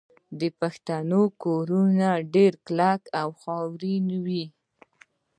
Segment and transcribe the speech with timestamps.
[0.39, 4.45] د پښتنو کورونه ډیر کلک او خاورین وي.